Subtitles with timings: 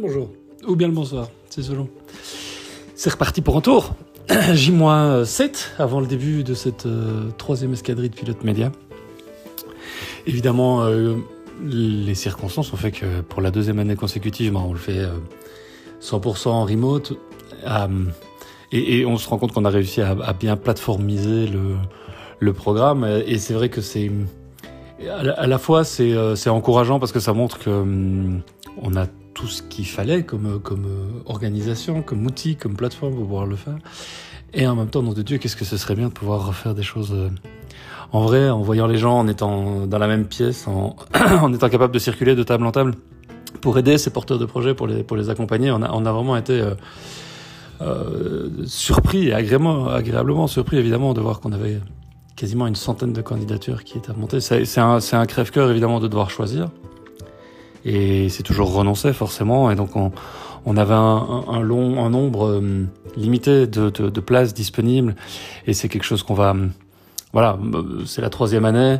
[0.00, 0.30] bonjour.
[0.66, 1.88] Ou bien le bonsoir, c'est selon.
[2.94, 3.94] C'est reparti pour un tour.
[4.52, 8.70] J-7 avant le début de cette euh, troisième escadrille de pilote média.
[10.26, 11.14] Évidemment, euh,
[11.64, 15.06] les circonstances ont fait que pour la deuxième année consécutive, ben, on le fait
[16.02, 17.14] 100% euh, en remote.
[18.70, 21.76] Et, on se rend compte qu'on a réussi à, bien plateformiser le,
[22.38, 23.04] le programme.
[23.26, 24.10] Et c'est vrai que c'est
[25.06, 28.42] à la fois c'est encourageant parce que ça montre que hum,
[28.82, 29.06] on a
[29.38, 30.86] tout ce qu'il fallait comme, comme
[31.26, 33.78] organisation, comme outil, comme plateforme pour pouvoir le faire.
[34.52, 36.74] Et en même temps, nom de Dieu, qu'est-ce que ce serait bien de pouvoir refaire
[36.74, 37.30] des choses euh,
[38.10, 40.96] en vrai, en voyant les gens, en étant dans la même pièce, en,
[41.40, 42.94] en étant capable de circuler de table en table
[43.60, 45.70] pour aider ces porteurs de projets, pour les, pour les accompagner.
[45.70, 46.74] On a, on a vraiment été euh,
[47.80, 51.80] euh, surpris et agréablement, agréablement surpris évidemment de voir qu'on avait
[52.34, 54.40] quasiment une centaine de candidatures qui étaient remontées.
[54.40, 56.70] C'est un, un crève-cœur évidemment de devoir choisir.
[57.88, 59.70] Et c'est toujours renoncer forcément.
[59.70, 60.12] Et donc on,
[60.66, 65.16] on avait un, un, long, un nombre euh, limité de, de, de, places disponibles.
[65.66, 66.54] Et c'est quelque chose qu'on va,
[67.32, 67.58] voilà,
[68.06, 68.98] c'est la troisième année.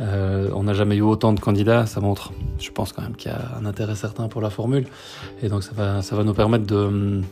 [0.00, 1.86] Euh, on n'a jamais eu autant de candidats.
[1.86, 4.86] Ça montre, je pense quand même qu'il y a un intérêt certain pour la formule.
[5.42, 7.22] Et donc ça va, ça va nous permettre de,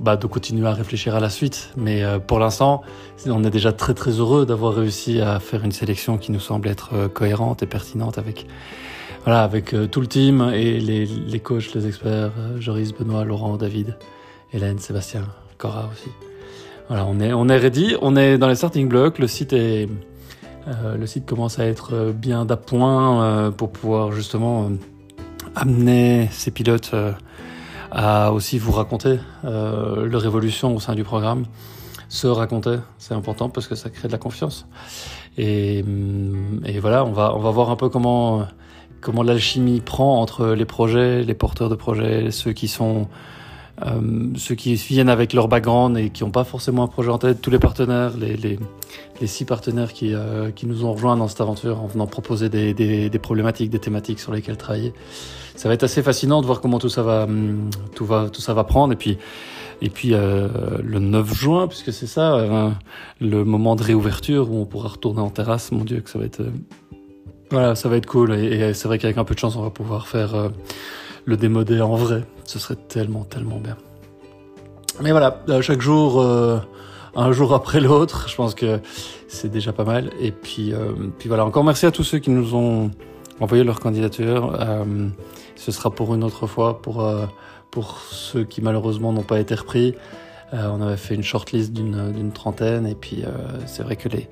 [0.00, 1.70] bah, de continuer à réfléchir à la suite.
[1.76, 2.82] Mais euh, pour l'instant,
[3.26, 6.68] on est déjà très très heureux d'avoir réussi à faire une sélection qui nous semble
[6.68, 8.46] être euh, cohérente et pertinente avec
[9.24, 13.24] voilà, avec euh, tout le team et les, les coachs, les experts, euh, Joris, Benoît,
[13.24, 13.96] Laurent, David,
[14.52, 15.22] Hélène, Sébastien,
[15.58, 16.10] Cora aussi.
[16.88, 19.88] Voilà, on est, on est ready, on est dans les starting blocks, le site est,
[20.68, 24.70] euh, le site commence à être bien d'appoint euh, pour pouvoir justement
[25.54, 26.94] amener ces pilotes
[27.90, 31.44] à aussi vous raconter leur évolution au sein du programme.
[32.08, 34.66] Se raconter, c'est important parce que ça crée de la confiance.
[35.38, 35.84] Et,
[36.64, 38.46] et voilà, on va, on va voir un peu comment
[39.00, 43.08] comment l'alchimie prend entre les projets, les porteurs de projets, ceux qui sont
[43.82, 47.18] euh, ceux qui viennent avec leur background et qui n'ont pas forcément un projet en
[47.18, 48.58] tête, tous les partenaires, les, les,
[49.20, 52.48] les six partenaires qui, euh, qui nous ont rejoints dans cette aventure en venant proposer
[52.48, 54.92] des, des, des, problématiques, des thématiques sur lesquelles travailler.
[55.56, 58.40] Ça va être assez fascinant de voir comment tout ça va, hum, tout va, tout
[58.40, 58.92] ça va prendre.
[58.92, 59.16] Et puis,
[59.82, 60.48] et puis euh,
[60.82, 62.70] le 9 juin, puisque c'est ça, euh,
[63.20, 66.26] le moment de réouverture où on pourra retourner en terrasse, mon Dieu, que ça va
[66.26, 66.42] être
[67.50, 68.34] voilà, ça va être cool.
[68.34, 70.48] Et, c'est vrai qu'avec un peu de chance, on va pouvoir faire euh,
[71.24, 72.22] le démodé en vrai.
[72.44, 73.76] Ce serait tellement, tellement bien.
[75.00, 76.58] Mais voilà, euh, chaque jour, euh,
[77.16, 78.80] un jour après l'autre, je pense que
[79.28, 80.10] c'est déjà pas mal.
[80.20, 80.72] Et puis,
[81.18, 82.90] puis voilà, encore merci à tous ceux qui nous ont
[83.40, 84.58] envoyé leur candidature.
[85.56, 87.08] ce sera pour une autre fois, pour,
[87.70, 89.94] pour ceux qui malheureusement n'ont pas été repris.
[90.52, 92.86] on avait fait une shortlist d'une trentaine.
[92.86, 93.24] Et puis,
[93.66, 94.28] c'est vrai que les...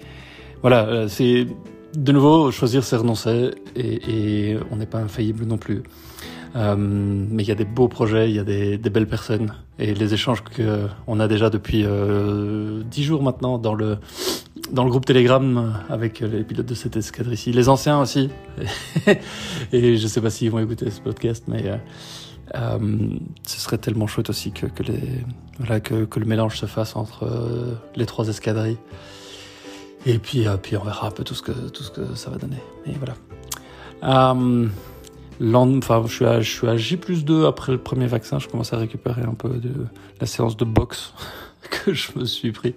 [0.62, 1.46] Voilà, c'est
[1.94, 5.82] de nouveau, choisir c'est renoncer et, et on n'est pas infaillible non plus.
[6.56, 9.52] Euh, mais il y a des beaux projets, il y a des, des, belles personnes
[9.78, 13.98] et les échanges qu'on a déjà depuis euh, jours maintenant dans le
[14.72, 18.30] dans le groupe Telegram avec les pilotes de cette escadre ici, les anciens aussi.
[19.72, 21.76] et je sais pas s'ils vont écouter ce podcast, mais euh,
[22.54, 22.78] euh,
[23.46, 25.24] ce serait tellement chouette aussi que, que les
[25.58, 28.78] voilà que, que le mélange se fasse entre euh, les trois escadrilles.
[30.08, 32.30] Et puis, euh, puis on verra un peu tout ce que, tout ce que ça
[32.30, 32.56] va donner.
[32.86, 33.14] Et voilà.
[34.04, 34.66] Euh,
[35.76, 38.38] enfin, je suis, à, je suis à J plus 2 après le premier vaccin.
[38.38, 39.86] Je commence à récupérer un peu de
[40.18, 41.12] la séance de boxe
[41.70, 42.74] que je me suis pris.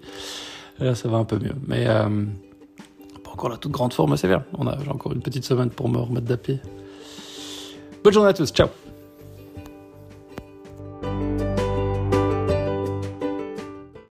[0.80, 1.56] Là, ça va un peu mieux.
[1.68, 2.26] Mais euh,
[3.24, 4.44] pas encore la toute grande forme, c'est bien.
[4.84, 6.60] J'ai encore une petite semaine pour me remettre pied.
[8.04, 8.52] Bonne journée à tous.
[8.52, 8.68] Ciao